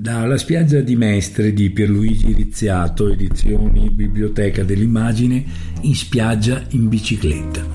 [0.00, 5.44] Dalla spiaggia di Mestre di Pierluigi Rizziato, edizioni Biblioteca dell'Immagine,
[5.80, 7.66] in spiaggia in bicicletta.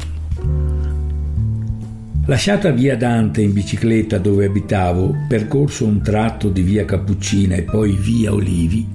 [2.25, 7.91] Lasciata via Dante in bicicletta dove abitavo, percorso un tratto di via Cappuccina e poi
[7.97, 8.87] via Olivi,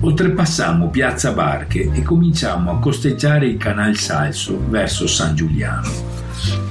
[0.00, 5.90] oltrepassammo piazza Barche e cominciammo a costeggiare il canal Salso verso San Giuliano.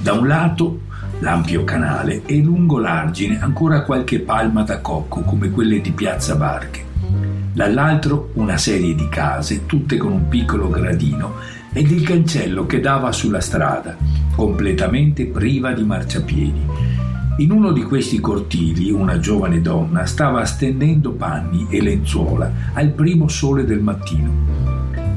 [0.01, 0.79] Da un lato
[1.19, 6.83] l'ampio canale e lungo l'argine ancora qualche palma da cocco come quelle di Piazza Barche.
[7.53, 11.35] Dall'altro una serie di case, tutte con un piccolo gradino,
[11.71, 13.95] ed il cancello che dava sulla strada,
[14.35, 16.61] completamente priva di marciapiedi.
[17.37, 23.27] In uno di questi cortili una giovane donna stava stendendo panni e lenzuola al primo
[23.27, 24.31] sole del mattino.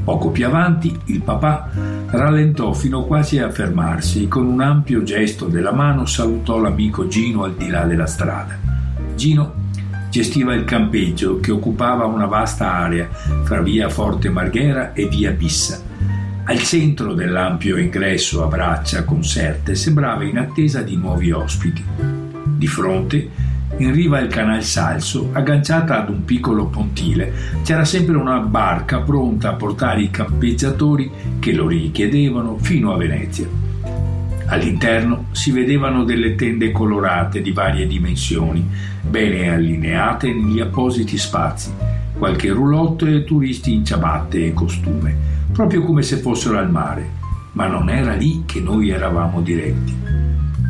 [0.03, 1.69] Poco più avanti il papà
[2.11, 7.43] rallentò fino quasi a fermarsi e con un ampio gesto della mano salutò l'amico Gino
[7.43, 8.57] al di là della strada.
[9.15, 9.53] Gino
[10.09, 13.07] gestiva il campeggio che occupava una vasta area
[13.43, 15.81] fra via Forte Marghera e via Bissa.
[16.45, 21.83] Al centro dell'ampio ingresso a braccia conserte sembrava in attesa di nuovi ospiti.
[22.43, 23.29] Di fronte
[23.79, 27.31] in riva al canal Salso, agganciata ad un piccolo pontile,
[27.63, 33.47] c'era sempre una barca pronta a portare i campeggiatori che lo richiedevano fino a Venezia.
[34.47, 38.67] All'interno si vedevano delle tende colorate di varie dimensioni,
[39.01, 41.71] bene allineate negli appositi spazi,
[42.17, 45.15] qualche roulotte e turisti in ciabatte e costume,
[45.53, 47.15] proprio come se fossero al mare.
[47.53, 49.95] Ma non era lì che noi eravamo diretti.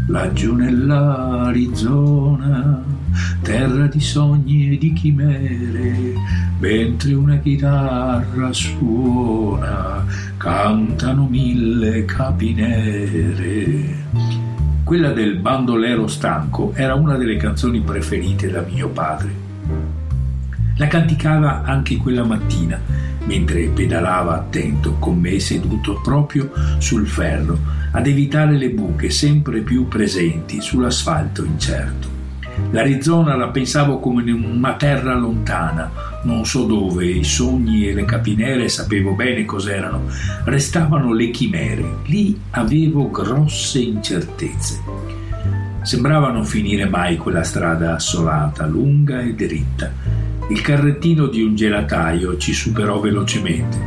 [0.07, 2.97] Laggiù nell'Arizona
[3.41, 6.13] terra di sogni e di chimere,
[6.59, 10.05] mentre una chitarra suona,
[10.37, 13.95] cantano mille capi nere.
[14.83, 19.47] Quella del bandolero stanco era una delle canzoni preferite da mio padre.
[20.77, 22.79] La canticava anche quella mattina,
[23.25, 27.59] mentre pedalava attento con me seduto proprio sul ferro,
[27.91, 32.18] ad evitare le buche sempre più presenti sull'asfalto incerto.
[32.71, 35.91] L'Arizona la pensavo come in una terra lontana,
[36.23, 40.03] non so dove, i sogni e le capinere sapevo bene cos'erano,
[40.43, 44.79] restavano le chimere, lì avevo grosse incertezze.
[45.81, 49.91] Sembrava non finire mai quella strada assolata, lunga e dritta.
[50.49, 53.77] Il carrettino di un gelataio ci superò velocemente.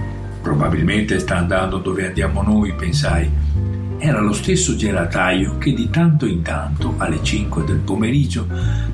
[0.43, 3.31] Probabilmente sta andando dove andiamo noi, pensai
[4.03, 8.49] era lo stesso gelataio che di tanto in tanto, alle 5 del pomeriggio,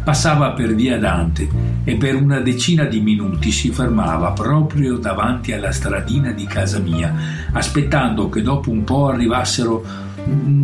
[0.04, 1.48] passava per via Dante
[1.82, 7.14] e per una decina di minuti si fermava proprio davanti alla stradina di casa mia,
[7.52, 9.82] aspettando che dopo un po' arrivassero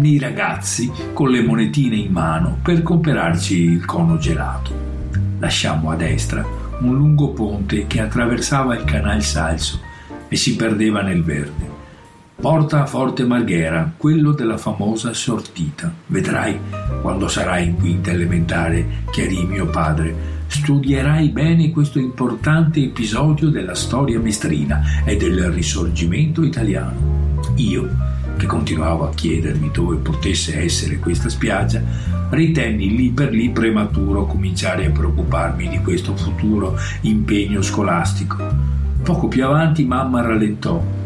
[0.02, 4.72] i ragazzi con le monetine in mano per comperarci il cono gelato.
[5.38, 6.46] Lasciammo a destra
[6.80, 9.80] un lungo ponte che attraversava il canal Salso
[10.28, 11.73] e si perdeva nel verde.
[12.44, 15.90] Porta a Forte Marghera, quello della famosa sortita.
[16.08, 16.58] Vedrai,
[17.00, 20.14] quando sarai in quinta elementare, chiarì mio padre,
[20.48, 27.38] studierai bene questo importante episodio della storia mestrina e del risorgimento italiano.
[27.54, 27.88] Io,
[28.36, 31.80] che continuavo a chiedermi dove potesse essere questa spiaggia,
[32.28, 38.36] ritenni lì per lì prematuro cominciare a preoccuparmi di questo futuro impegno scolastico.
[39.02, 41.03] Poco più avanti mamma rallentò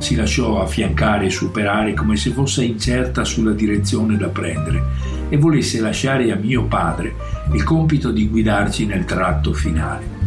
[0.00, 4.82] si lasciò affiancare e superare come se fosse incerta sulla direzione da prendere
[5.28, 7.14] e volesse lasciare a mio padre
[7.52, 10.18] il compito di guidarci nel tratto finale.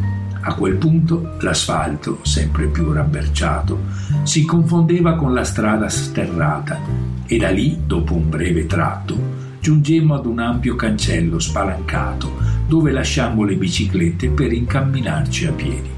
[0.46, 3.80] A quel punto l'asfalto, sempre più rabberciato,
[4.24, 6.80] si confondeva con la strada sterrata
[7.26, 9.18] e da lì, dopo un breve tratto,
[9.60, 15.90] giungemmo ad un ampio cancello spalancato dove lasciammo le biciclette per incamminarci a piedi.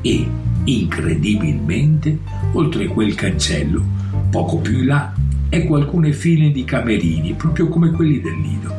[0.00, 0.26] E,
[0.64, 2.18] incredibilmente,
[2.52, 3.84] oltre quel cancello,
[4.30, 5.12] poco più in là,
[5.48, 8.72] ecco alcune file di camerini, proprio come quelli del nido,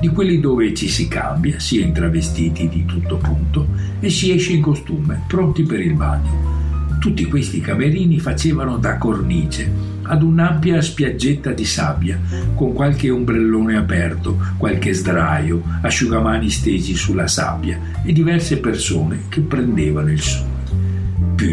[0.00, 3.68] di quelli dove ci si cambia, si entra vestiti di tutto punto
[4.00, 6.56] e si esce in costume, pronti per il bagno.
[6.98, 9.70] Tutti questi camerini facevano da cornice
[10.02, 12.18] ad un'ampia spiaggetta di sabbia,
[12.54, 20.10] con qualche ombrellone aperto, qualche sdraio, asciugamani stesi sulla sabbia e diverse persone che prendevano
[20.10, 20.57] il sole.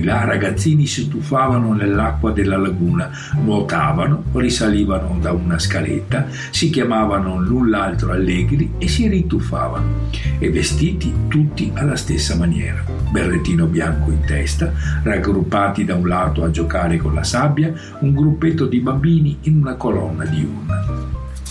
[0.03, 3.09] Là ragazzini si tuffavano nell'acqua della laguna,
[3.41, 10.09] nuotavano, risalivano da una scaletta, si chiamavano l'un l'altro allegri e si rituffavano,
[10.39, 12.83] e vestiti tutti alla stessa maniera.
[13.11, 14.71] Berrettino bianco in testa,
[15.03, 19.75] raggruppati da un lato a giocare con la sabbia, un gruppetto di bambini in una
[19.75, 20.83] colonna diurna.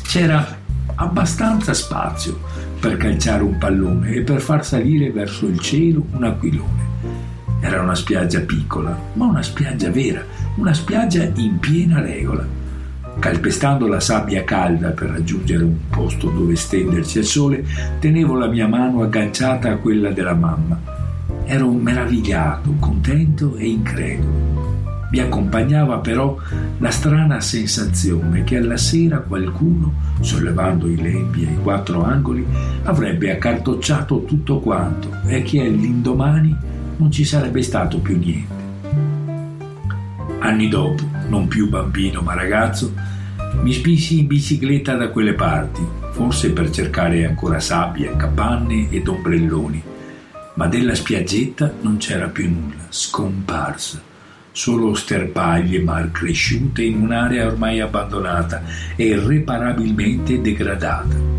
[0.02, 0.62] C'era
[0.96, 2.38] abbastanza spazio
[2.78, 6.93] per calciare un pallone e per far salire verso il cielo un aquilone.
[7.64, 10.22] Era una spiaggia piccola, ma una spiaggia vera,
[10.56, 12.46] una spiaggia in piena regola.
[13.18, 17.64] Calpestando la sabbia calda per raggiungere un posto dove stendersi al sole,
[18.00, 20.78] tenevo la mia mano agganciata a quella della mamma.
[21.46, 25.08] Ero meravigliato, contento e incredulo.
[25.10, 26.36] Mi accompagnava però
[26.76, 32.44] la strana sensazione che alla sera qualcuno, sollevando i lembi ai quattro angoli,
[32.82, 38.62] avrebbe accartocciato tutto quanto e che all'indomani non ci sarebbe stato più niente.
[40.40, 42.92] Anni dopo, non più bambino ma ragazzo,
[43.62, 45.82] mi spisi in bicicletta da quelle parti,
[46.12, 49.82] forse per cercare ancora sabbia, capanne ed ombrelloni,
[50.54, 54.12] ma della spiaggetta non c'era più nulla, scomparsa
[54.54, 58.62] solo sterpaglie mal cresciute in un'area ormai abbandonata
[58.94, 61.33] e irreparabilmente degradata.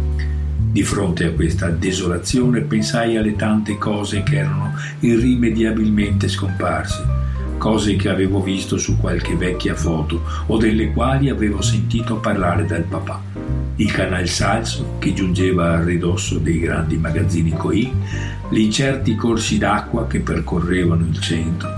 [0.75, 7.01] Di fronte a questa desolazione pensai alle tante cose che erano irrimediabilmente scomparse,
[7.57, 12.83] cose che avevo visto su qualche vecchia foto o delle quali avevo sentito parlare dal
[12.83, 13.21] papà.
[13.77, 17.93] Il canal Salso che giungeva al ridosso dei grandi magazzini Coin,
[18.49, 21.69] gli incerti corsi d'acqua che percorrevano il centro,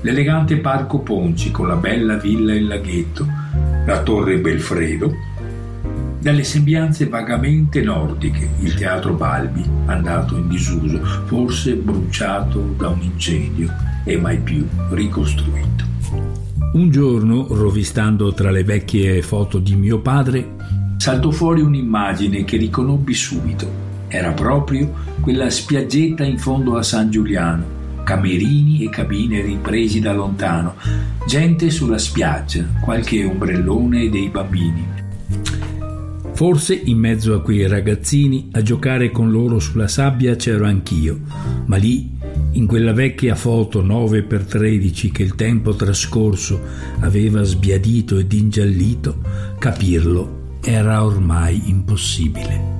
[0.00, 3.24] l'elegante parco Ponci con la bella villa Il Laghetto,
[3.86, 5.28] la torre Belfredo,
[6.20, 13.72] dalle sembianze vagamente nordiche, il teatro Balbi, andato in disuso, forse bruciato da un incendio
[14.04, 15.84] e mai più ricostruito.
[16.72, 20.56] Un giorno, rovistando tra le vecchie foto di mio padre,
[20.98, 23.88] saltò fuori un'immagine che riconobbi subito.
[24.06, 30.74] Era proprio quella spiaggetta in fondo a San Giuliano, camerini e cabine ripresi da lontano,
[31.26, 34.99] gente sulla spiaggia, qualche ombrellone dei bambini.
[36.40, 41.20] Forse in mezzo a quei ragazzini a giocare con loro sulla sabbia c'ero anch'io,
[41.66, 42.12] ma lì,
[42.52, 46.58] in quella vecchia foto 9x13 che il tempo trascorso
[47.00, 49.18] aveva sbiadito ed ingiallito,
[49.58, 52.79] capirlo era ormai impossibile.